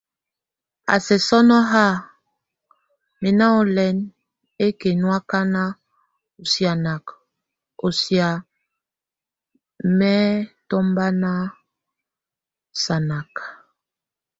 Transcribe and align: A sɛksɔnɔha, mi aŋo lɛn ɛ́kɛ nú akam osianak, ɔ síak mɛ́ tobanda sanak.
A 0.93 0.95
sɛksɔnɔha, 1.05 1.85
mi 3.21 3.29
aŋo 3.45 3.61
lɛn 3.75 3.97
ɛ́kɛ 4.65 4.89
nú 4.99 5.07
akam 5.17 5.53
osianak, 6.41 7.05
ɔ 7.85 7.87
síak 7.99 8.41
mɛ́ 9.97 10.19
tobanda 10.69 11.33
sanak. 12.83 13.33